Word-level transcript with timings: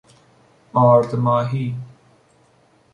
آرد 0.73 1.15
ماهی 1.15 1.75